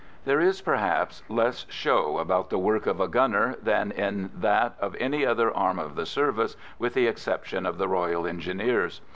There 0.25 0.39
is, 0.39 0.61
perhaps, 0.63 1.21
less 1.29 1.67
show 1.69 2.17
about 2.17 2.49
the 2.49 2.57
work 2.57 2.87
of 2.87 2.99
a 2.99 3.07
gunner 3.07 3.55
than 3.61 3.91
in 3.91 4.31
that 4.33 4.73
of 4.79 4.95
any 4.99 5.23
other 5.27 5.55
arm 5.55 5.77
of 5.77 5.93
the 5.95 6.07
service 6.07 6.57
with 6.79 6.95
the 6.95 7.05
exception 7.05 7.67
of 7.67 7.77
the 7.77 7.87
Royal 7.87 8.25
Engineers. 8.25 9.01